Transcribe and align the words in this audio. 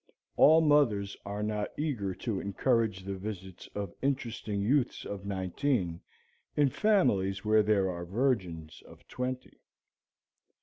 All 0.35 0.61
mothers 0.61 1.15
are 1.25 1.43
not 1.43 1.69
eager 1.77 2.15
to 2.15 2.39
encourage 2.39 3.03
the 3.03 3.13
visits 3.15 3.69
of 3.75 3.93
interesting 4.01 4.59
youths 4.63 5.05
of 5.05 5.27
nineteen 5.27 6.01
in 6.57 6.69
families 6.71 7.45
where 7.45 7.61
there 7.61 7.87
are 7.91 8.03
virgins 8.03 8.81
of 8.87 9.07
twenty. 9.07 9.59